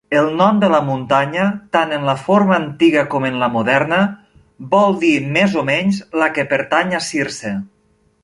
[0.19, 1.43] El nom de la muntanya,
[1.75, 3.99] tant en la forma antiga com en la moderna,
[4.73, 7.53] vol dir més o menys "la que pertany a Circe".